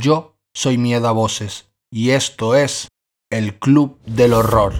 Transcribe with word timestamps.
Yo 0.00 0.38
soy 0.54 0.78
Miedo 0.78 1.08
a 1.08 1.12
Voces 1.12 1.68
y 1.90 2.10
esto 2.10 2.54
es 2.54 2.88
el 3.30 3.58
Club 3.58 3.98
del 4.06 4.32
Horror. 4.32 4.72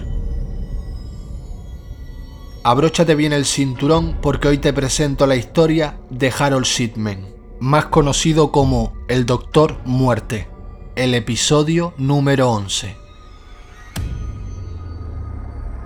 Abróchate 2.63 3.13
bien 3.13 3.31
el 3.31 3.45
cinturón 3.45 4.17
porque 4.19 4.47
hoy 4.47 4.57
te 4.57 4.73
presento 4.73 5.27
la 5.27 5.35
historia 5.35 5.99
de 6.09 6.33
Harold 6.37 6.65
Shipman, 6.65 7.27
más 7.59 7.85
conocido 7.85 8.51
como 8.51 8.93
el 9.07 9.27
Doctor 9.27 9.77
Muerte, 9.85 10.47
el 10.95 11.13
episodio 11.13 11.93
número 11.97 12.49
11. 12.49 12.95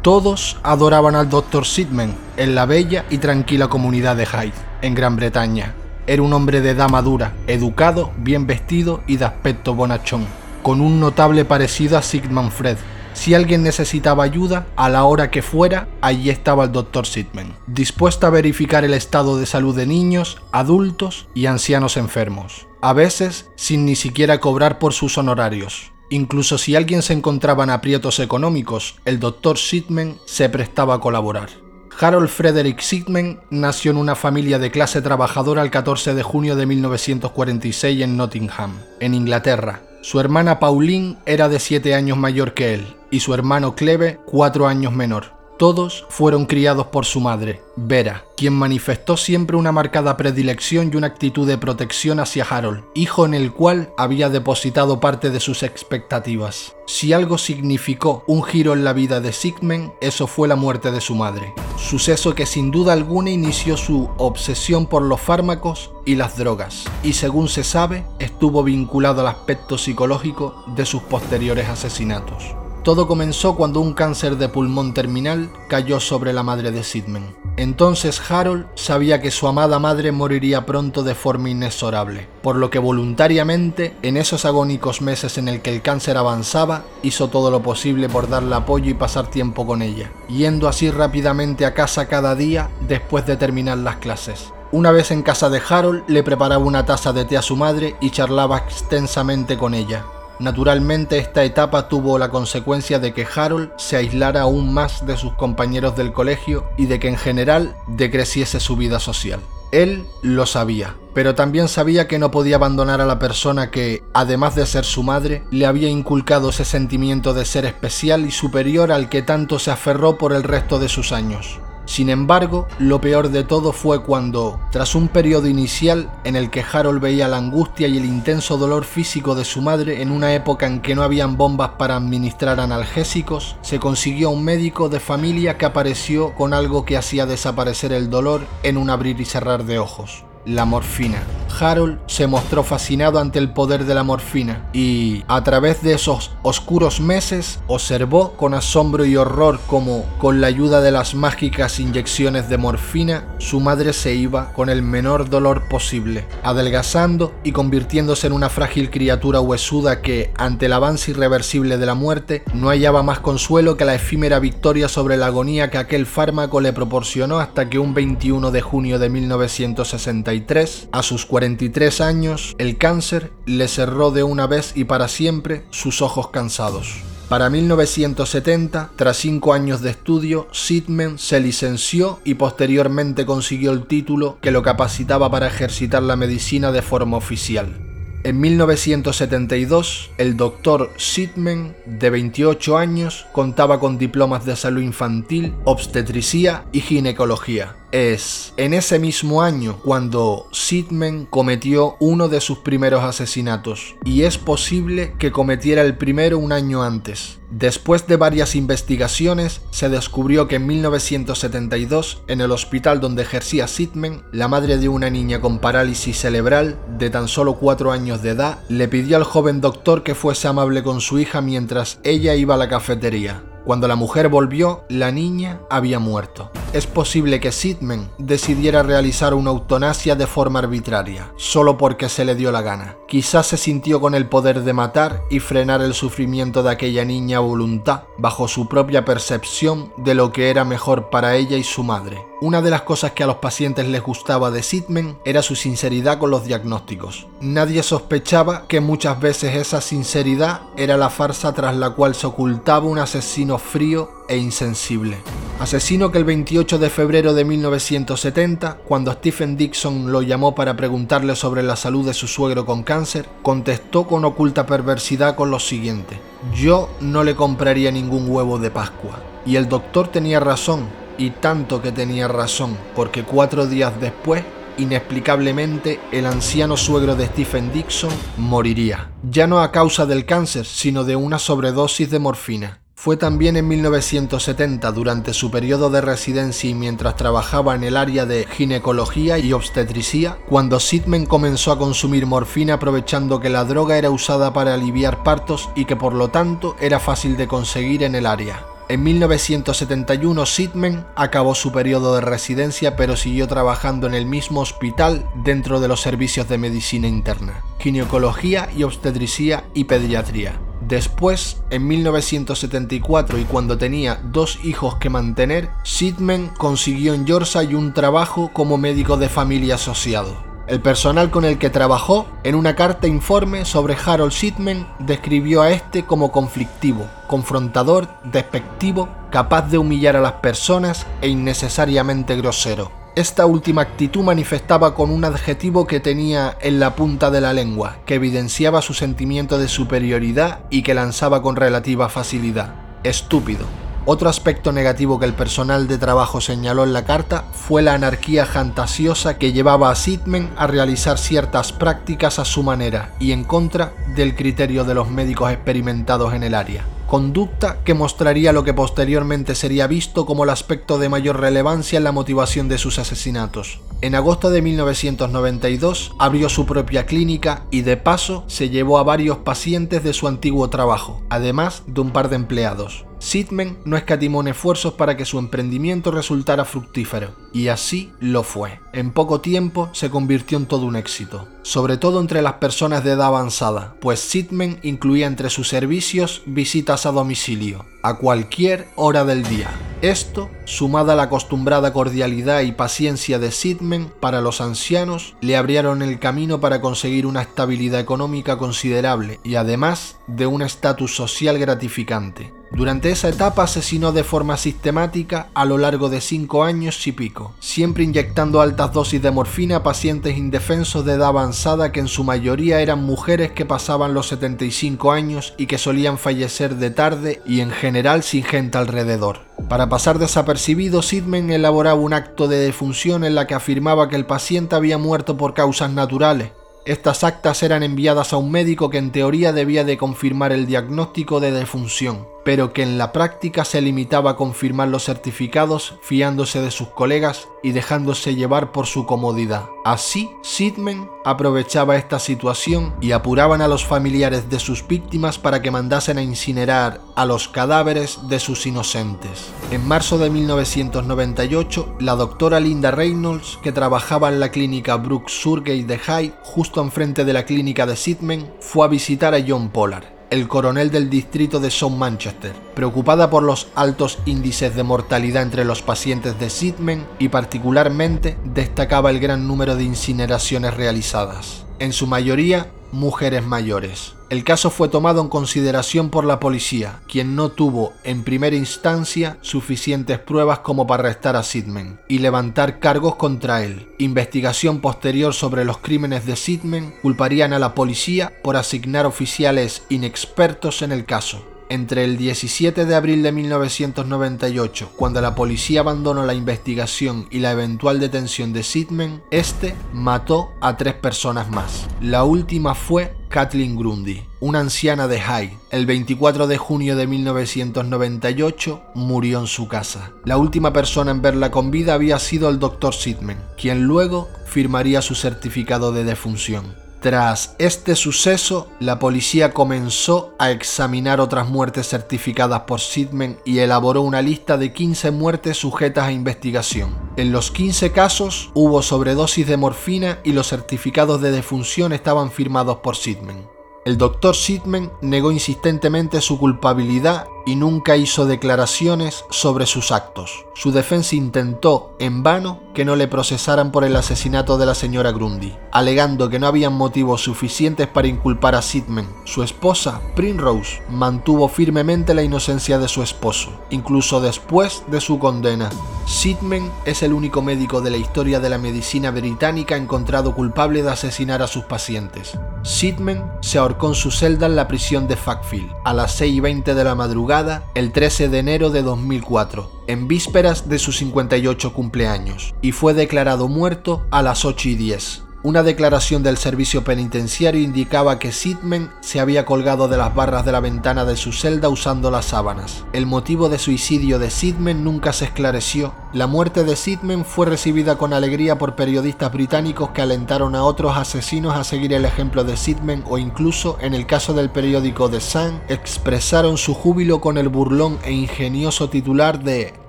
Todos 0.02 0.58
adoraban 0.64 1.16
al 1.16 1.30
Dr. 1.30 1.66
Sidman 1.66 2.16
en 2.38 2.56
la 2.56 2.66
bella 2.66 3.06
y 3.10 3.18
tranquila 3.18 3.68
comunidad 3.68 4.16
de 4.16 4.28
Hyde, 4.28 4.54
en 4.82 4.96
Gran 4.96 5.18
Bretaña. 5.18 5.76
Era 6.08 6.22
un 6.22 6.34
hombre 6.34 6.62
de 6.62 6.72
edad 6.72 6.90
madura, 6.90 7.34
educado, 7.48 8.12
bien 8.18 8.46
vestido 8.46 9.02
y 9.08 9.18
de 9.18 9.26
aspecto 9.26 9.74
bonachón, 9.74 10.28
con 10.62 10.80
un 10.80 11.00
notable 11.00 11.46
parecido 11.46 11.98
a 11.98 12.04
Sigmund 12.04 12.52
Fred. 12.52 12.78
Si 13.14 13.34
alguien 13.34 13.64
necesitaba 13.64 14.24
ayuda, 14.24 14.68
a 14.76 14.90
la 14.90 15.06
hora 15.06 15.32
que 15.32 15.42
fuera, 15.42 15.88
allí 16.02 16.30
estaba 16.30 16.66
el 16.66 16.72
Dr. 16.72 17.08
Sidman, 17.08 17.56
dispuesto 17.66 18.28
a 18.28 18.30
verificar 18.30 18.84
el 18.84 18.94
estado 18.94 19.40
de 19.40 19.46
salud 19.46 19.76
de 19.76 19.88
niños, 19.88 20.38
adultos 20.52 21.28
y 21.34 21.48
ancianos 21.48 21.98
enfermos, 21.98 22.68
a 22.82 22.94
veces 22.94 23.50
sin 23.56 23.86
ni 23.86 23.96
siquiera 23.96 24.40
cobrar 24.40 24.78
por 24.78 24.94
sus 24.94 25.18
honorarios. 25.18 25.92
Incluso 26.10 26.60
si 26.60 26.76
alguien 26.76 27.02
se 27.02 27.14
encontraba 27.14 27.64
en 27.64 27.72
aprietos 27.72 28.20
económicos, 28.20 28.98
el 29.06 29.20
Dr. 29.20 29.58
Sidman 29.58 30.18
se 30.26 30.50
prestaba 30.50 30.96
a 30.96 31.00
colaborar. 31.00 31.65
Harold 31.98 32.28
Frederick 32.28 32.82
Sidman 32.82 33.40
nació 33.50 33.92
en 33.92 33.98
una 33.98 34.16
familia 34.16 34.60
de 34.60 34.70
clase 34.70 35.02
trabajadora 35.02 35.62
el 35.62 35.72
14 35.72 36.14
de 36.14 36.24
junio 36.24 36.58
de 36.58 36.66
1946 36.66 38.02
en 38.02 38.18
Nottingham, 38.18 38.74
en 39.00 39.14
Inglaterra. 39.14 39.82
Su 40.02 40.20
hermana 40.20 40.60
Pauline 40.60 41.16
era 41.26 41.48
de 41.48 41.60
7 41.60 41.96
años 41.96 42.18
mayor 42.18 42.54
que 42.54 42.74
él 42.74 42.96
y 43.12 43.22
su 43.22 43.34
hermano 43.34 43.76
Cleve 43.76 44.20
4 44.26 44.68
años 44.68 44.92
menor. 44.92 45.35
Todos 45.58 46.06
fueron 46.10 46.48
criados 46.48 46.88
por 46.88 47.06
su 47.06 47.22
madre, 47.22 47.62
Vera, 47.78 48.26
quien 48.36 48.52
manifestó 48.52 49.16
siempre 49.16 49.56
una 49.56 49.72
marcada 49.72 50.18
predilección 50.18 50.92
y 50.92 50.98
una 50.98 51.08
actitud 51.08 51.48
de 51.48 51.58
protección 51.58 52.20
hacia 52.20 52.44
Harold, 52.44 52.84
hijo 52.94 53.26
en 53.26 53.34
el 53.34 53.54
cual 53.54 53.94
había 53.98 54.30
depositado 54.30 55.00
parte 55.00 55.30
de 55.30 55.40
sus 55.40 55.64
expectativas. 55.64 56.76
Si 56.88 57.14
algo 57.14 57.38
significó 57.38 58.26
un 58.28 58.44
giro 58.44 58.74
en 58.74 58.84
la 58.84 58.92
vida 58.92 59.22
de 59.22 59.32
Sigmund, 59.32 59.94
eso 60.02 60.28
fue 60.28 60.50
la 60.50 60.58
muerte 60.58 60.92
de 60.92 61.00
su 61.00 61.16
madre, 61.16 61.54
suceso 61.78 62.36
que 62.36 62.46
sin 62.46 62.70
duda 62.70 62.92
alguna 62.92 63.30
inició 63.30 63.78
su 63.78 64.10
obsesión 64.18 64.88
por 64.88 65.04
los 65.04 65.22
fármacos 65.22 65.92
y 66.06 66.16
las 66.16 66.38
drogas, 66.38 66.84
y 67.02 67.14
según 67.14 67.48
se 67.48 67.64
sabe, 67.64 68.06
estuvo 68.20 68.62
vinculado 68.62 69.22
al 69.22 69.28
aspecto 69.28 69.78
psicológico 69.78 70.66
de 70.76 70.86
sus 70.86 71.02
posteriores 71.04 71.70
asesinatos. 71.70 72.44
Todo 72.86 73.08
comenzó 73.08 73.56
cuando 73.56 73.80
un 73.80 73.94
cáncer 73.94 74.38
de 74.38 74.48
pulmón 74.48 74.94
terminal 74.94 75.50
cayó 75.68 76.00
sobre 76.00 76.34
la 76.34 76.44
madre 76.44 76.72
de 76.72 76.84
Sidman. 76.84 77.36
Entonces 77.58 78.22
Harold 78.30 78.68
sabía 78.76 79.20
que 79.22 79.32
su 79.32 79.48
amada 79.48 79.80
madre 79.80 80.12
moriría 80.12 80.68
pronto 80.68 81.02
de 81.02 81.16
forma 81.16 81.50
inexorable, 81.50 82.28
por 82.44 82.58
lo 82.58 82.70
que 82.70 82.78
voluntariamente, 82.78 83.96
en 84.04 84.18
esos 84.18 84.46
agónicos 84.46 85.02
meses 85.02 85.40
en 85.40 85.48
el 85.48 85.64
que 85.64 85.74
el 85.74 85.82
cáncer 85.82 86.16
avanzaba, 86.16 86.84
hizo 87.02 87.28
todo 87.28 87.50
lo 87.50 87.64
posible 87.64 88.08
por 88.08 88.30
darle 88.30 88.54
apoyo 88.54 88.92
y 88.92 88.94
pasar 88.94 89.32
tiempo 89.32 89.66
con 89.66 89.82
ella, 89.82 90.12
yendo 90.30 90.68
así 90.68 90.92
rápidamente 90.92 91.66
a 91.66 91.74
casa 91.74 92.08
cada 92.08 92.36
día 92.36 92.70
después 92.88 93.26
de 93.26 93.36
terminar 93.36 93.80
las 93.80 93.96
clases. 93.96 94.54
Una 94.72 94.92
vez 94.92 95.10
en 95.10 95.24
casa 95.24 95.50
de 95.50 95.60
Harold, 95.68 96.04
le 96.08 96.22
preparaba 96.22 96.64
una 96.64 96.86
taza 96.86 97.14
de 97.14 97.26
té 97.26 97.36
a 97.36 97.42
su 97.42 97.56
madre 97.56 97.96
y 98.00 98.12
charlaba 98.12 98.60
extensamente 98.60 99.58
con 99.58 99.74
ella, 99.74 100.06
Naturalmente 100.40 101.18
esta 101.18 101.44
etapa 101.44 101.88
tuvo 101.88 102.18
la 102.18 102.30
consecuencia 102.30 103.00
de 103.00 103.14
que 103.14 103.26
Harold 103.36 103.72
se 103.78 103.96
aislara 103.96 104.42
aún 104.42 104.74
más 104.74 105.06
de 105.06 105.18
sus 105.18 105.34
compañeros 105.34 105.96
del 105.96 106.12
colegio 106.12 106.66
y 106.78 106.88
de 106.88 107.00
que 107.00 107.08
en 107.08 107.18
general 107.18 107.76
decreciese 107.88 108.60
su 108.60 108.76
vida 108.76 109.00
social. 109.00 109.40
Él 109.72 110.06
lo 110.22 110.46
sabía, 110.46 110.96
pero 111.14 111.36
también 111.36 111.68
sabía 111.68 112.08
que 112.08 112.20
no 112.20 112.32
podía 112.32 112.58
abandonar 112.58 113.02
a 113.02 113.06
la 113.06 113.20
persona 113.20 113.72
que, 113.72 114.04
además 114.14 114.56
de 114.56 114.66
ser 114.66 114.86
su 114.86 115.04
madre, 115.04 115.44
le 115.52 115.66
había 115.66 115.90
inculcado 115.90 116.50
ese 116.50 116.66
sentimiento 116.66 117.34
de 117.34 117.46
ser 117.46 117.66
especial 117.66 118.26
y 118.26 118.32
superior 118.32 118.92
al 118.92 119.10
que 119.10 119.22
tanto 119.22 119.60
se 119.60 119.72
aferró 119.72 120.18
por 120.18 120.34
el 120.34 120.44
resto 120.44 120.80
de 120.80 120.90
sus 120.90 121.12
años. 121.12 121.60
Sin 121.86 122.10
embargo, 122.10 122.68
lo 122.80 123.00
peor 123.00 123.30
de 123.30 123.44
todo 123.44 123.72
fue 123.72 124.04
cuando, 124.04 124.60
tras 124.72 124.96
un 124.96 125.08
periodo 125.08 125.48
inicial 125.48 126.10
en 126.24 126.36
el 126.36 126.50
que 126.50 126.64
Harold 126.70 127.02
veía 127.02 127.28
la 127.28 127.38
angustia 127.38 127.88
y 127.88 127.98
el 127.98 128.06
intenso 128.06 128.58
dolor 128.58 128.86
físico 128.86 129.36
de 129.36 129.46
su 129.46 129.62
madre 129.62 130.02
en 130.02 130.12
una 130.12 130.34
época 130.34 130.66
en 130.66 130.82
que 130.82 130.96
no 130.96 131.04
habían 131.04 131.38
bombas 131.38 131.72
para 131.78 131.96
administrar 131.96 132.60
analgésicos, 132.60 133.56
se 133.62 133.80
consiguió 133.80 134.30
un 134.32 134.44
médico 134.44 134.90
de 134.90 135.00
familia 135.00 135.58
que 135.58 135.66
apareció 135.66 136.34
con 136.36 136.54
algo 136.54 136.86
que 136.86 136.98
hacía 136.98 137.26
desaparecer 137.26 137.94
el 137.94 138.10
dolor 138.10 138.42
en 138.64 138.78
un 138.78 138.90
abrir 138.90 139.20
y 139.22 139.26
cerrar 139.26 139.66
de 139.66 139.80
ojos, 139.80 140.26
la 140.46 140.66
morfina. 140.66 141.22
Harold 141.60 142.00
se 142.08 142.28
mostró 142.28 142.64
fascinado 142.64 143.20
ante 143.20 143.40
el 143.40 143.50
poder 143.50 143.86
de 143.86 143.96
la 143.96 144.04
morfina 144.04 144.70
y, 144.74 145.24
a 145.28 145.44
través 145.44 145.82
de 145.82 145.94
esos 145.94 146.32
oscuros 146.44 147.00
meses, 147.00 147.60
observó 147.68 148.34
con 148.34 148.54
asombro 148.54 149.06
y 149.06 149.16
horror 149.16 149.60
cómo, 149.68 150.06
con 150.18 150.42
la 150.42 150.48
ayuda 150.48 150.82
de 150.82 150.92
las 150.92 151.16
mágicas 151.16 151.80
inyecciones 151.80 152.50
de 152.50 152.58
morfina, 152.58 153.26
su 153.38 153.60
madre 153.60 153.94
se 153.94 154.16
iba 154.16 154.52
con 154.54 154.70
el 154.70 154.82
menor 154.82 155.30
dolor 155.30 155.68
posible, 155.70 156.26
adelgazando 156.44 157.34
y 157.44 157.52
convirtiéndose 157.52 158.28
en 158.28 158.34
una 158.34 158.50
frágil 158.50 158.90
criatura 158.90 159.40
huesuda 159.40 160.02
que, 160.02 160.32
ante 160.38 160.66
el 160.68 160.74
avance 160.74 161.12
irreversible 161.12 161.78
de 161.78 161.86
la 161.86 161.96
muerte, 161.96 162.44
no 162.54 162.70
hallaba 162.70 163.04
más 163.04 163.20
consuelo 163.20 163.78
que 163.78 163.86
la 163.86 163.96
efímera 163.96 164.40
victoria 164.40 164.88
sobre 164.88 165.18
la 165.18 165.28
agonía 165.28 165.70
que 165.70 165.78
aquel 165.78 166.06
fármaco 166.06 166.62
le 166.62 166.74
proporcionó 166.74 167.40
hasta 167.40 167.70
que 167.70 167.80
un 167.80 167.94
21 167.94 168.52
de 168.52 168.62
junio 168.62 169.00
de 169.00 169.10
1963, 169.10 170.90
a 170.92 171.04
sus 171.04 171.26
40 171.36 171.66
23 171.66 172.00
años, 172.00 172.56
el 172.60 172.78
cáncer 172.78 173.30
le 173.46 173.68
cerró 173.68 174.12
de 174.12 174.24
una 174.24 174.48
vez 174.48 174.72
y 174.74 174.86
para 174.86 175.10
siempre 175.10 175.66
sus 175.70 176.02
ojos 176.02 176.30
cansados. 176.30 177.02
Para 177.28 177.50
1970, 177.50 178.92
tras 178.96 179.18
cinco 179.18 179.54
años 179.54 179.82
de 179.82 179.90
estudio, 179.90 180.48
Sidman 180.54 181.20
se 181.20 181.42
licenció 181.42 182.22
y 182.24 182.36
posteriormente 182.36 183.26
consiguió 183.26 183.74
el 183.74 183.86
título 183.86 184.38
que 184.42 184.52
lo 184.52 184.64
capacitaba 184.64 185.30
para 185.30 185.48
ejercitar 185.48 186.04
la 186.04 186.16
medicina 186.16 186.72
de 186.72 186.82
forma 186.82 187.18
oficial. 187.18 187.82
En 188.24 188.40
1972, 188.40 190.12
el 190.18 190.38
doctor 190.38 190.90
Sidman, 190.96 191.76
de 191.86 192.12
28 192.12 192.78
años, 192.78 193.26
contaba 193.34 193.82
con 193.82 193.98
diplomas 193.98 194.46
de 194.46 194.56
salud 194.56 194.82
infantil, 194.82 195.54
obstetricia 195.66 196.64
y 196.72 196.80
ginecología 196.80 197.76
es 197.96 198.54
en 198.58 198.74
ese 198.74 199.00
mismo 199.00 199.42
año 199.42 199.78
cuando 199.82 200.48
Sidman 200.52 201.26
cometió 201.26 201.96
uno 202.02 202.28
de 202.28 202.42
sus 202.42 202.58
primeros 202.58 203.06
asesinatos 203.06 203.96
y 204.04 204.24
es 204.24 204.38
posible 204.38 205.14
que 205.18 205.32
cometiera 205.32 205.82
el 205.82 205.98
primero 205.98 206.38
un 206.38 206.52
año 206.52 206.84
antes. 206.84 207.40
Después 207.50 208.06
de 208.06 208.18
varias 208.18 208.56
investigaciones, 208.56 209.62
se 209.72 209.88
descubrió 209.88 210.50
que 210.50 210.58
en 210.58 210.68
1972, 210.68 212.24
en 212.28 212.42
el 212.42 212.52
hospital 212.52 213.00
donde 213.00 213.22
ejercía 213.22 213.68
Sidman, 213.68 214.24
la 214.34 214.50
madre 214.50 214.78
de 214.78 214.90
una 214.90 215.10
niña 215.10 215.40
con 215.40 215.60
parálisis 215.60 216.20
cerebral 216.20 216.78
de 216.98 217.10
tan 217.10 217.30
solo 217.30 217.56
4 217.56 217.94
años 217.94 218.22
de 218.22 218.32
edad 218.32 218.60
le 218.68 218.90
pidió 218.90 219.16
al 219.16 219.24
joven 219.24 219.62
doctor 219.62 220.04
que 220.04 220.16
fuese 220.16 220.50
amable 220.50 220.84
con 220.84 221.00
su 221.00 221.18
hija 221.18 221.40
mientras 221.40 222.00
ella 222.04 222.36
iba 222.36 222.56
a 222.56 222.58
la 222.58 222.68
cafetería. 222.68 223.42
Cuando 223.64 223.88
la 223.88 223.96
mujer 223.96 224.28
volvió, 224.28 224.84
la 224.90 225.12
niña 225.12 225.62
había 225.70 226.00
muerto. 226.00 226.52
Es 226.76 226.88
posible 226.88 227.40
que 227.40 227.54
Sidman 227.54 228.12
decidiera 228.18 228.84
realizar 228.84 229.34
una 229.34 229.52
eutanasia 229.52 230.14
de 230.18 230.28
forma 230.28 230.60
arbitraria, 230.60 231.32
solo 231.38 231.78
porque 231.78 232.10
se 232.10 232.26
le 232.26 232.36
dio 232.36 232.52
la 232.52 232.62
gana. 232.62 232.98
Quizás 233.08 233.48
se 233.48 233.56
sintió 233.56 234.02
con 234.02 234.14
el 234.14 234.28
poder 234.28 234.62
de 234.62 234.74
matar 234.74 235.22
y 235.30 235.40
frenar 235.40 235.82
el 235.82 235.94
sufrimiento 235.94 236.64
de 236.64 236.72
aquella 236.72 237.06
niña 237.06 237.38
a 237.38 237.40
voluntad, 237.40 238.04
bajo 238.18 238.50
su 238.50 238.68
propia 238.68 239.06
percepción 239.06 239.94
de 239.96 240.16
lo 240.16 240.34
que 240.34 240.50
era 240.50 240.66
mejor 240.66 241.10
para 241.10 241.38
ella 241.38 241.56
y 241.56 241.64
su 241.64 241.82
madre. 241.82 242.26
Una 242.42 242.62
de 242.62 242.70
las 242.70 242.82
cosas 242.82 243.14
que 243.14 243.24
a 243.24 243.28
los 243.28 243.38
pacientes 243.38 243.88
les 243.88 244.04
gustaba 244.04 244.52
de 244.52 244.62
Sidman 244.62 245.18
era 245.24 245.42
su 245.42 245.56
sinceridad 245.56 246.20
con 246.20 246.30
los 246.30 246.44
diagnósticos. 246.44 247.26
Nadie 247.40 247.82
sospechaba 247.84 248.68
que 248.68 248.82
muchas 248.82 249.22
veces 249.22 249.56
esa 249.56 249.80
sinceridad 249.80 250.64
era 250.76 250.98
la 250.98 251.10
farsa 251.10 251.54
tras 251.54 251.78
la 251.78 251.92
cual 251.92 252.16
se 252.16 252.28
ocultaba 252.28 252.86
un 252.86 253.00
asesino 253.00 253.58
frío 253.58 254.10
e 254.28 254.36
insensible. 254.36 255.18
Asesino 255.60 256.12
que 256.12 256.18
el 256.18 256.26
28 256.26 256.65
de 256.66 256.90
febrero 256.90 257.36
de 257.36 257.46
1970, 257.46 258.78
cuando 258.88 259.12
Stephen 259.14 259.56
Dixon 259.56 260.12
lo 260.12 260.24
llamó 260.24 260.56
para 260.56 260.76
preguntarle 260.76 261.36
sobre 261.36 261.62
la 261.62 261.76
salud 261.76 262.04
de 262.04 262.16
su 262.16 262.28
suegro 262.28 262.66
con 262.66 262.82
cáncer, 262.82 263.30
contestó 263.44 264.08
con 264.08 264.26
oculta 264.26 264.66
perversidad 264.66 265.36
con 265.36 265.52
lo 265.52 265.60
siguiente, 265.60 266.20
yo 266.56 266.90
no 267.02 267.24
le 267.24 267.36
compraría 267.36 267.92
ningún 267.92 268.28
huevo 268.28 268.58
de 268.58 268.72
Pascua. 268.72 269.20
Y 269.46 269.58
el 269.58 269.70
doctor 269.70 270.08
tenía 270.08 270.40
razón, 270.40 270.88
y 271.20 271.30
tanto 271.30 271.84
que 271.84 271.92
tenía 271.92 272.28
razón, 272.28 272.76
porque 272.96 273.24
cuatro 273.24 273.68
días 273.68 273.94
después 274.02 274.44
inexplicablemente, 274.78 276.00
el 276.12 276.26
anciano 276.26 276.78
suegro 276.78 277.16
de 277.16 277.28
Stephen 277.28 277.72
Dixon 277.72 278.12
moriría, 278.38 279.12
ya 279.30 279.46
no 279.46 279.60
a 279.62 279.72
causa 279.72 280.08
del 280.08 280.26
cáncer, 280.26 280.66
sino 280.66 281.04
de 281.04 281.16
una 281.16 281.38
sobredosis 281.38 282.10
de 282.10 282.20
morfina. 282.20 282.82
Fue 283.06 283.18
también 283.18 283.56
en 283.56 283.68
1970, 283.68 284.92
durante 284.92 285.36
su 285.36 285.52
periodo 285.52 285.92
de 285.92 286.02
residencia 286.02 286.72
y 286.72 286.74
mientras 286.74 287.16
trabajaba 287.16 287.76
en 287.76 287.84
el 287.84 287.98
área 287.98 288.26
de 288.26 288.48
ginecología 288.48 289.38
y 289.38 289.54
obstetricia, 289.54 290.40
cuando 290.50 290.80
Sidman 290.80 291.28
comenzó 291.28 291.72
a 291.72 291.78
consumir 291.78 292.26
morfina 292.26 292.74
aprovechando 292.74 293.40
que 293.40 293.52
la 293.52 293.64
droga 293.64 294.00
era 294.00 294.10
usada 294.10 294.54
para 294.54 294.74
aliviar 294.74 295.22
partos 295.22 295.70
y 295.76 295.86
que 295.86 295.96
por 295.96 296.16
lo 296.16 296.30
tanto 296.30 296.76
era 296.80 297.00
fácil 297.00 297.38
de 297.38 297.48
conseguir 297.48 298.02
en 298.02 298.16
el 298.16 298.26
área. 298.26 298.66
En 298.90 299.04
1971 299.04 300.44
Sidman 300.48 301.06
acabó 301.16 301.54
su 301.54 301.72
periodo 301.72 302.16
de 302.16 302.22
residencia 302.22 302.96
pero 302.96 303.16
siguió 303.16 303.48
trabajando 303.48 304.08
en 304.08 304.16
el 304.16 304.26
mismo 304.26 304.62
hospital 304.62 305.30
dentro 305.44 305.80
de 305.80 305.90
los 305.90 306.02
servicios 306.02 306.50
de 306.50 306.58
medicina 306.58 307.08
interna, 307.08 307.62
ginecología 307.78 308.68
y 308.76 308.82
obstetricia 308.82 309.66
y 309.76 309.84
pediatría. 309.84 310.60
Después, 310.88 311.58
en 311.72 311.88
1974 311.88 313.40
y 313.40 313.44
cuando 313.46 313.78
tenía 313.78 314.20
dos 314.24 314.60
hijos 314.64 314.96
que 314.98 315.10
mantener, 315.10 315.70
Sidman 315.84 316.50
consiguió 316.58 317.16
en 317.16 317.26
Yorkshire 317.26 317.76
un 317.76 317.94
trabajo 317.94 318.52
como 318.54 318.78
médico 318.78 319.18
de 319.18 319.28
familia 319.28 319.76
asociado. 319.76 320.38
El 320.68 320.82
personal 320.82 321.32
con 321.32 321.44
el 321.44 321.58
que 321.58 321.72
trabajó, 321.72 322.28
en 322.44 322.54
una 322.54 322.76
carta 322.76 323.08
informe 323.08 323.66
sobre 323.66 323.96
Harold 324.04 324.32
Sidman, 324.32 324.88
describió 325.00 325.64
a 325.64 325.72
este 325.72 326.06
como 326.06 326.32
conflictivo, 326.32 327.08
confrontador, 327.28 328.08
despectivo, 328.24 329.10
capaz 329.32 329.64
de 329.70 329.80
humillar 329.80 330.16
a 330.16 330.22
las 330.22 330.34
personas 330.34 331.08
e 331.22 331.30
innecesariamente 331.30 332.36
grosero. 332.36 333.05
Esta 333.16 333.46
última 333.46 333.82
actitud 333.82 334.24
manifestaba 334.24 334.94
con 334.94 335.10
un 335.10 335.24
adjetivo 335.24 335.88
que 335.88 336.02
tenía 336.02 336.58
en 336.60 336.82
la 336.82 336.98
punta 336.98 337.32
de 337.32 337.40
la 337.40 337.54
lengua, 337.54 338.00
que 338.06 338.16
evidenciaba 338.16 338.82
su 338.82 338.94
sentimiento 338.94 339.58
de 339.58 339.70
superioridad 339.70 340.60
y 340.70 340.84
que 340.84 340.94
lanzaba 340.94 341.42
con 341.42 341.56
relativa 341.56 342.10
facilidad. 342.10 342.76
Estúpido. 343.06 343.66
Otro 344.06 344.28
aspecto 344.28 344.74
negativo 344.74 345.18
que 345.18 345.28
el 345.28 345.34
personal 345.34 345.88
de 345.88 345.98
trabajo 345.98 346.42
señaló 346.42 346.84
en 346.84 346.92
la 346.92 347.06
carta 347.06 347.46
fue 347.54 347.82
la 347.82 347.94
anarquía 347.94 348.46
fantasiosa 348.46 349.38
que 349.38 349.54
llevaba 349.54 349.92
a 349.92 349.96
Sidman 349.96 350.50
a 350.58 350.68
realizar 350.68 351.18
ciertas 351.18 351.72
prácticas 351.72 352.38
a 352.38 352.44
su 352.44 352.64
manera 352.64 353.16
y 353.22 353.32
en 353.32 353.46
contra 353.46 353.94
del 354.14 354.36
criterio 354.36 354.84
de 354.84 354.94
los 354.94 355.10
médicos 355.10 355.54
experimentados 355.54 356.34
en 356.34 356.44
el 356.44 356.54
área 356.54 356.84
conducta 357.16 357.78
que 357.86 357.94
mostraría 357.94 358.52
lo 358.52 358.66
que 358.66 358.74
posteriormente 358.74 359.56
sería 359.56 359.88
visto 359.88 360.26
como 360.26 360.44
el 360.44 360.50
aspecto 360.50 360.98
de 360.98 361.08
mayor 361.08 361.40
relevancia 361.40 361.96
en 361.96 362.04
la 362.04 362.12
motivación 362.12 362.68
de 362.68 362.78
sus 362.78 363.00
asesinatos. 363.00 363.80
En 364.02 364.16
agosto 364.16 364.50
de 364.50 364.62
1992 364.62 366.12
abrió 366.20 366.50
su 366.50 366.66
propia 366.66 367.06
clínica 367.06 367.68
y 367.72 367.84
de 367.84 367.96
paso 367.96 368.44
se 368.48 368.70
llevó 368.70 369.00
a 369.00 369.04
varios 369.04 369.38
pacientes 369.38 370.04
de 370.04 370.12
su 370.12 370.28
antiguo 370.28 370.70
trabajo, 370.70 371.22
además 371.30 371.84
de 371.88 372.02
un 372.02 372.12
par 372.12 372.28
de 372.28 372.36
empleados. 372.36 373.06
Sidman 373.20 373.78
no 373.86 373.98
escatimó 373.98 374.42
en 374.42 374.50
esfuerzos 374.50 374.94
para 374.94 375.18
que 375.18 375.26
su 375.26 375.40
emprendimiento 375.40 376.12
resultara 376.12 376.66
fructífero, 376.66 377.32
y 377.54 377.70
así 377.70 378.12
lo 378.20 378.44
fue. 378.44 378.80
En 378.94 379.12
poco 379.12 379.42
tiempo 379.42 379.90
se 379.94 380.10
convirtió 380.10 380.58
en 380.58 380.66
todo 380.66 380.86
un 380.86 380.96
éxito, 380.96 381.48
sobre 381.64 381.98
todo 381.98 382.20
entre 382.20 382.42
las 382.42 382.54
personas 382.54 383.04
de 383.04 383.12
edad 383.12 383.28
avanzada, 383.28 383.96
pues 384.00 384.20
Sidman 384.20 384.80
incluía 384.84 385.28
entre 385.28 385.50
sus 385.50 385.68
servicios 385.68 386.44
visitas 386.46 387.06
a 387.06 387.12
domicilio, 387.12 387.86
a 388.04 388.18
cualquier 388.18 388.88
hora 388.96 389.26
del 389.26 389.44
día. 389.44 389.70
Esto, 390.02 390.50
sumada 390.66 391.14
a 391.14 391.16
la 391.16 391.24
acostumbrada 391.24 391.94
cordialidad 391.94 392.62
y 392.62 392.72
paciencia 392.72 393.40
de 393.40 393.52
Sidman 393.52 394.12
para 394.20 394.42
los 394.42 394.62
ancianos, 394.62 395.36
le 395.42 395.58
abrieron 395.58 396.02
el 396.02 396.20
camino 396.20 396.60
para 396.60 396.82
conseguir 396.82 397.26
una 397.26 397.42
estabilidad 397.42 398.00
económica 398.00 398.58
considerable 398.58 399.40
y 399.44 399.56
además 399.56 400.18
de 400.28 400.46
un 400.46 400.62
estatus 400.62 401.16
social 401.16 401.58
gratificante. 401.58 402.54
Durante 402.76 403.10
esa 403.10 403.30
etapa 403.30 403.64
asesinó 403.64 404.12
de 404.12 404.26
forma 404.26 404.58
sistemática 404.58 405.48
a 405.54 405.64
lo 405.64 405.78
largo 405.78 406.10
de 406.10 406.20
cinco 406.20 406.66
años 406.66 407.08
y 407.08 407.14
pico, 407.14 407.54
siempre 407.62 408.04
inyectando 408.04 408.60
altas 408.60 408.92
dosis 408.92 409.22
de 409.22 409.32
morfina 409.32 409.78
a 409.78 409.84
pacientes 409.84 410.38
indefensos 410.38 411.06
de 411.06 411.14
edad 411.14 411.30
avanzada 411.30 411.94
que 411.94 412.02
en 412.02 412.10
su 412.10 412.26
mayoría 412.26 412.82
eran 412.82 413.02
mujeres 413.02 413.52
que 413.52 413.64
pasaban 413.64 414.14
los 414.14 414.28
75 414.28 415.14
años 415.14 415.54
y 415.58 415.68
que 415.68 415.78
solían 415.78 416.18
fallecer 416.18 416.76
de 416.76 416.92
tarde 416.92 417.42
y 417.46 417.62
en 417.62 417.72
general 417.72 418.24
sin 418.24 418.44
gente 418.44 418.78
alrededor. 418.78 419.40
Para 419.70 419.88
pasar 419.88 420.20
desapercibido, 420.20 421.02
Sidman 421.02 421.52
elaboraba 421.52 421.98
un 421.98 422.12
acto 422.12 422.50
de 422.50 422.58
defunción 422.58 423.24
en 423.24 423.36
la 423.36 423.48
que 423.48 423.54
afirmaba 423.54 424.10
que 424.10 424.18
el 424.18 424.26
paciente 424.26 424.76
había 424.76 424.98
muerto 424.98 425.38
por 425.38 425.54
causas 425.54 425.92
naturales, 425.92 426.52
estas 426.86 427.24
actas 427.24 427.64
eran 427.64 427.82
enviadas 427.82 428.32
a 428.32 428.38
un 428.38 428.52
médico 428.52 428.92
que 428.92 429.00
en 429.00 429.12
teoría 429.12 429.52
debía 429.52 429.84
de 429.84 429.98
confirmar 429.98 430.52
el 430.52 430.68
diagnóstico 430.68 431.40
de 431.40 431.52
defunción, 431.52 432.28
pero 432.46 432.72
que 432.72 432.84
en 432.84 432.98
la 432.98 433.12
práctica 433.12 433.66
se 433.66 433.82
limitaba 433.82 434.32
a 434.32 434.36
confirmar 434.38 434.88
los 434.88 435.04
certificados 435.04 435.96
fiándose 436.02 436.62
de 436.62 436.70
sus 436.70 436.90
colegas 436.90 437.50
y 437.64 437.72
dejándose 437.72 438.36
llevar 438.36 438.72
por 438.72 438.86
su 438.86 439.08
comodidad. 439.08 439.66
Así, 439.84 440.30
Sidman 440.44 441.10
aprovechaba 441.26 441.98
esta 441.98 442.20
situación 442.20 442.96
y 443.02 443.12
apuraban 443.12 443.62
a 443.62 443.68
los 443.68 443.84
familiares 443.84 444.50
de 444.50 444.60
sus 444.60 444.88
víctimas 444.88 445.40
para 445.40 445.64
que 445.64 445.72
mandasen 445.72 446.20
a 446.20 446.22
incinerar 446.22 447.02
a 447.16 447.26
los 447.26 447.48
cadáveres 447.48 448.20
de 448.30 448.40
sus 448.40 448.68
inocentes. 448.68 449.52
En 449.72 449.88
marzo 449.88 450.20
de 450.20 450.30
1998, 450.30 451.96
la 452.00 452.16
doctora 452.16 452.60
Linda 452.60 452.92
Reynolds, 452.92 453.58
que 453.64 453.72
trabajaba 453.72 454.30
en 454.30 454.40
la 454.40 454.52
clínica 454.52 454.98
Brooks 454.98 455.34
Surgate 455.34 455.86
de 455.86 455.98
Hyde, 455.98 456.34
justo 456.44 456.82
enfrente 456.82 457.26
de 457.26 457.34
la 457.34 457.46
clínica 457.46 457.88
de 457.88 457.96
Sidman, 457.96 458.54
fue 458.60 458.86
a 458.86 458.90
visitar 458.90 459.34
a 459.34 459.44
John 459.46 459.70
Pollard 459.70 460.15
el 460.36 460.48
coronel 460.48 460.92
del 460.92 461.10
distrito 461.10 461.60
de 461.60 461.72
South 461.72 461.92
Manchester, 461.92 462.54
preocupada 462.76 463.30
por 463.30 463.44
los 463.44 463.68
altos 463.74 464.20
índices 464.26 464.76
de 464.76 464.84
mortalidad 464.84 465.44
entre 465.44 465.64
los 465.64 465.82
pacientes 465.82 466.38
de 466.40 466.50
Sidman 466.50 467.08
y 467.20 467.30
particularmente 467.30 468.38
destacaba 468.44 469.12
el 469.12 469.20
gran 469.20 469.48
número 469.48 469.76
de 469.76 469.86
incineraciones 469.86 470.74
realizadas, 470.74 471.66
en 471.80 471.94
su 471.94 472.06
mayoría 472.06 472.68
mujeres 472.92 473.46
mayores. 473.46 474.15
El 474.30 474.44
caso 474.44 474.72
fue 474.72 474.90
tomado 474.90 475.22
en 475.22 475.28
consideración 475.28 476.10
por 476.10 476.26
la 476.26 476.40
policía, 476.40 477.00
quien 477.08 477.36
no 477.36 477.50
tuvo 477.50 477.94
en 478.04 478.24
primera 478.24 478.56
instancia 478.56 479.38
suficientes 479.42 480.18
pruebas 480.18 480.60
como 480.60 480.88
para 480.88 481.04
arrestar 481.04 481.36
a 481.36 481.44
Sidman 481.44 482.00
y 482.08 482.18
levantar 482.18 482.80
cargos 482.80 483.18
contra 483.18 483.64
él. 483.64 483.88
Investigación 484.00 484.82
posterior 484.82 485.36
sobre 485.36 485.64
los 485.64 485.78
crímenes 485.78 486.26
de 486.26 486.36
Sidman 486.36 486.96
culparían 487.04 487.54
a 487.54 487.60
la 487.60 487.76
policía 487.76 488.34
por 488.44 488.58
asignar 488.58 489.06
oficiales 489.06 489.84
inexpertos 489.90 490.82
en 490.82 490.92
el 490.92 491.06
caso. 491.06 491.46
Entre 491.68 492.04
el 492.04 492.18
17 492.18 492.86
de 492.86 492.96
abril 492.96 493.24
de 493.24 493.32
1998, 493.32 494.92
cuando 494.96 495.20
la 495.20 495.34
policía 495.34 495.80
abandonó 495.80 496.24
la 496.24 496.36
investigación 496.36 497.28
y 497.32 497.40
la 497.40 497.52
eventual 497.52 498.00
detención 498.00 498.54
de 498.54 498.62
Sidman, 498.62 499.24
este 499.32 499.76
mató 499.92 500.52
a 500.62 500.78
tres 500.78 500.94
personas 500.94 501.50
más. 501.50 501.88
La 502.02 502.24
última 502.24 502.76
fue 502.76 503.16
Kathleen 503.36 503.76
Grundy, 503.76 504.24
una 504.40 504.62
anciana 504.62 505.10
de 505.10 505.20
Hyde. 505.20 505.58
El 505.70 505.86
24 505.86 506.48
de 506.48 506.58
junio 506.58 506.96
de 506.96 507.06
1998 507.06 508.82
murió 508.94 509.42
en 509.42 509.48
su 509.48 509.68
casa. 509.68 510.14
La 510.24 510.38
última 510.38 510.72
persona 510.72 511.12
en 511.12 511.22
verla 511.22 511.52
con 511.52 511.70
vida 511.70 511.96
había 511.96 512.18
sido 512.18 512.48
el 512.48 512.60
Dr. 512.60 512.94
Sidman, 512.94 513.44
quien 513.58 513.84
luego 513.84 514.30
firmaría 514.46 515.02
su 515.02 515.16
certificado 515.16 515.92
de 515.92 516.06
defunción. 516.06 516.85
Tras 517.06 517.56
este 517.60 517.96
suceso, 517.96 518.68
la 518.80 518.98
policía 518.98 519.54
comenzó 519.54 520.34
a 520.40 520.50
examinar 520.50 521.22
otras 521.22 521.48
muertes 521.48 521.88
certificadas 521.88 522.62
por 522.62 522.82
Sidman 522.82 523.38
y 523.46 523.60
elaboró 523.60 524.02
una 524.02 524.24
lista 524.24 524.58
de 524.58 524.74
15 524.74 525.12
muertes 525.12 525.58
sujetas 525.58 526.06
a 526.06 526.12
investigación. 526.12 526.98
En 527.16 527.32
los 527.32 527.52
15 527.52 527.92
casos 527.92 528.50
hubo 528.56 528.82
sobredosis 528.82 529.46
de 529.46 529.56
morfina 529.56 530.18
y 530.24 530.32
los 530.32 530.48
certificados 530.48 531.22
de 531.22 531.30
defunción 531.30 531.94
estaban 531.94 532.32
firmados 532.32 532.78
por 532.78 532.96
Sidman. 532.96 533.48
El 533.86 534.00
doctor 534.00 534.36
Sidman 534.36 534.92
negó 535.04 535.32
insistentemente 535.32 536.22
su 536.22 536.40
culpabilidad 536.40 537.28
y 537.46 537.56
nunca 537.56 537.98
hizo 537.98 538.26
declaraciones 538.26 539.26
sobre 539.30 539.66
sus 539.66 539.92
actos. 539.92 540.46
Su 540.56 540.72
defensa 540.72 541.16
intentó, 541.16 541.96
en 542.00 542.24
vano, 542.24 542.62
que 542.74 542.86
no 542.86 542.96
le 542.96 543.08
procesaran 543.08 543.72
por 543.72 543.84
el 543.84 543.96
asesinato 543.96 544.58
de 544.58 544.66
la 544.66 544.76
señora 544.76 545.12
Grundy, 545.12 545.56
alegando 545.72 546.30
que 546.30 546.40
no 546.40 546.48
habían 546.48 546.74
motivos 546.74 547.22
suficientes 547.22 547.88
para 547.88 548.08
inculpar 548.08 548.56
a 548.56 548.62
Sidman. 548.62 549.08
Su 549.26 549.44
esposa, 549.44 550.02
Primrose, 550.16 550.82
mantuvo 550.90 551.48
firmemente 551.48 552.14
la 552.14 552.24
inocencia 552.24 552.80
de 552.80 552.88
su 552.88 553.04
esposo, 553.04 553.52
incluso 553.70 554.22
después 554.22 554.84
de 554.88 555.02
su 555.02 555.20
condena. 555.20 555.70
Sidman 556.06 556.72
es 556.86 557.04
el 557.04 557.14
único 557.14 557.42
médico 557.42 557.82
de 557.82 557.92
la 557.92 557.98
historia 557.98 558.40
de 558.40 558.50
la 558.50 558.58
medicina 558.58 559.12
británica 559.12 559.76
encontrado 559.76 560.36
culpable 560.36 560.84
de 560.84 560.92
asesinar 560.92 561.42
a 561.42 561.48
sus 561.48 561.66
pacientes. 561.66 562.38
Sidman 562.64 563.32
se 563.42 563.58
ahorcó 563.58 563.88
en 563.90 563.96
su 563.96 564.12
celda 564.12 564.46
en 564.46 564.56
la 564.56 564.68
prisión 564.68 565.08
de 565.08 565.16
Fackfield 565.16 565.72
a 565.84 565.94
las 565.94 566.14
6 566.14 566.36
y 566.36 566.40
20 566.40 566.76
de 566.76 566.84
la 566.84 566.96
madrugada 567.36 567.70
el 567.76 567.92
13 567.92 568.30
de 568.30 568.40
enero 568.40 568.70
de 568.70 568.82
2004 568.82 569.70
en 569.88 570.08
vísperas 570.08 570.70
de 570.70 570.80
su 570.80 570.94
58 570.94 571.74
cumpleaños, 571.74 572.56
y 572.62 572.72
fue 572.72 572.94
declarado 572.94 573.48
muerto 573.48 574.06
a 574.10 574.22
las 574.22 574.46
8 574.46 574.70
y 574.70 574.76
10. 574.76 575.25
Una 575.46 575.62
declaración 575.62 576.24
del 576.24 576.38
servicio 576.38 576.84
penitenciario 576.84 577.62
indicaba 577.62 578.18
que 578.18 578.32
Sidman 578.32 578.92
se 579.02 579.20
había 579.20 579.46
colgado 579.46 579.88
de 579.88 579.96
las 579.96 580.16
barras 580.16 580.44
de 580.44 580.52
la 580.52 580.60
ventana 580.60 581.06
de 581.06 581.16
su 581.16 581.34
celda 581.34 581.70
usando 581.70 582.10
las 582.10 582.26
sábanas. 582.26 582.84
El 582.94 583.06
motivo 583.06 583.48
de 583.48 583.60
suicidio 583.60 584.18
de 584.18 584.32
Sidman 584.32 584.84
nunca 584.84 585.14
se 585.14 585.26
esclareció. 585.26 585.94
La 586.14 586.26
muerte 586.26 586.64
de 586.64 586.76
Sidman 586.76 587.26
fue 587.26 587.46
recibida 587.46 587.96
con 587.96 588.12
alegría 588.12 588.58
por 588.58 588.76
periodistas 588.76 589.32
británicos 589.32 589.92
que 589.92 590.02
alentaron 590.02 590.56
a 590.56 590.64
otros 590.64 590.98
asesinos 590.98 591.56
a 591.56 591.64
seguir 591.64 591.94
el 591.94 592.06
ejemplo 592.06 592.44
de 592.44 592.58
Sidman 592.58 593.04
o 593.08 593.20
incluso, 593.20 593.78
en 593.82 593.94
el 593.94 594.08
caso 594.08 594.34
del 594.34 594.50
periódico 594.50 595.12
The 595.12 595.22
Sun, 595.22 595.62
expresaron 595.68 596.58
su 596.58 596.74
júbilo 596.74 597.22
con 597.22 597.38
el 597.38 597.50
burlón 597.50 598.00
e 598.04 598.14
ingenioso 598.14 598.90
titular 598.90 599.44
de 599.44 599.76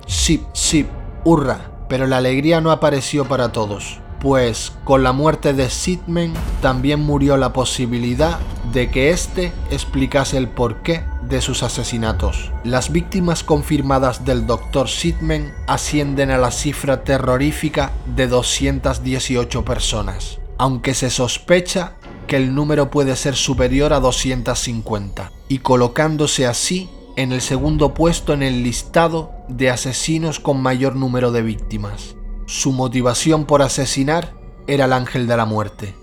Sip, 0.06 0.42
Sip, 0.52 0.86
hurra. 1.24 1.70
Pero 1.88 2.06
la 2.06 2.18
alegría 2.18 2.60
no 2.60 2.72
apareció 2.72 3.24
para 3.24 3.52
todos 3.52 4.00
pues 4.20 4.72
con 4.84 5.02
la 5.02 5.12
muerte 5.12 5.52
de 5.52 5.70
Sidman 5.70 6.32
también 6.60 7.00
murió 7.00 7.36
la 7.36 7.52
posibilidad 7.52 8.38
de 8.72 8.90
que 8.90 9.10
éste 9.10 9.52
explicase 9.70 10.36
el 10.36 10.48
porqué 10.48 11.04
de 11.22 11.40
sus 11.40 11.62
asesinatos. 11.62 12.52
Las 12.64 12.90
víctimas 12.90 13.42
confirmadas 13.42 14.24
del 14.24 14.46
Dr. 14.46 14.88
Sidman 14.88 15.52
ascienden 15.66 16.30
a 16.30 16.38
la 16.38 16.50
cifra 16.50 17.02
terrorífica 17.04 17.92
de 18.14 18.28
218 18.28 19.64
personas, 19.64 20.38
aunque 20.58 20.94
se 20.94 21.10
sospecha 21.10 21.94
que 22.26 22.36
el 22.36 22.54
número 22.54 22.90
puede 22.90 23.16
ser 23.16 23.36
superior 23.36 23.92
a 23.92 24.00
250, 24.00 25.30
y 25.48 25.58
colocándose 25.58 26.46
así 26.46 26.90
en 27.16 27.32
el 27.32 27.40
segundo 27.40 27.94
puesto 27.94 28.32
en 28.32 28.42
el 28.42 28.62
listado 28.62 29.32
de 29.48 29.70
asesinos 29.70 30.38
con 30.38 30.60
mayor 30.60 30.96
número 30.96 31.32
de 31.32 31.42
víctimas. 31.42 32.16
Su 32.46 32.70
motivación 32.70 33.44
por 33.44 33.60
asesinar 33.60 34.30
era 34.68 34.84
el 34.84 34.92
ángel 34.92 35.26
de 35.26 35.36
la 35.36 35.46
muerte. 35.46 35.96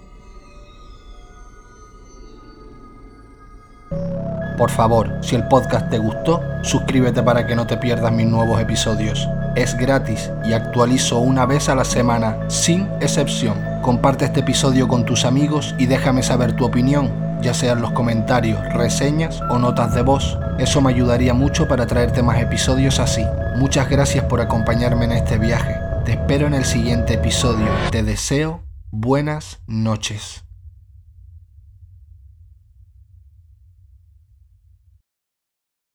Por 4.58 4.70
favor, 4.70 5.10
si 5.22 5.38
el 5.38 5.48
podcast 5.48 5.90
te 5.90 6.00
gustó, 6.00 6.42
suscríbete 6.62 7.24
para 7.24 7.48
que 7.48 7.56
no 7.56 7.66
te 7.66 7.78
pierdas 7.78 8.12
mis 8.12 8.28
nuevos 8.28 8.60
episodios. 8.60 9.26
Es 9.56 9.78
gratis 9.78 10.32
y 10.44 10.52
actualizo 10.52 11.20
una 11.20 11.46
vez 11.46 11.70
a 11.70 11.76
la 11.76 11.86
semana, 11.86 12.38
sin 12.50 12.90
excepción. 13.00 13.56
Comparte 13.82 14.26
este 14.26 14.42
episodio 14.42 14.90
con 14.90 15.06
tus 15.06 15.24
amigos 15.24 15.74
y 15.80 15.86
déjame 15.86 16.24
saber 16.24 16.58
tu 16.58 16.66
opinión, 16.66 17.10
ya 17.42 17.54
sean 17.54 17.82
los 17.82 17.94
comentarios, 17.94 18.60
reseñas 18.74 19.40
o 19.50 19.60
notas 19.60 19.96
de 19.96 20.02
voz. 20.02 20.38
Eso 20.60 20.82
me 20.82 20.92
ayudaría 20.92 21.34
mucho 21.34 21.70
para 21.70 21.88
traerte 21.88 22.22
más 22.22 22.42
episodios 22.42 23.00
así. 23.00 23.26
Muchas 23.56 23.90
gracias 23.90 24.26
por 24.26 24.42
acompañarme 24.42 25.06
en 25.06 25.14
este 25.14 25.38
viaje. 25.38 25.83
Te 26.06 26.12
espero 26.12 26.48
en 26.48 26.54
el 26.54 26.66
siguiente 26.66 27.14
episodio. 27.14 27.66
Te 27.90 28.04
deseo 28.04 28.62
buenas 28.92 29.62
noches. 29.68 30.44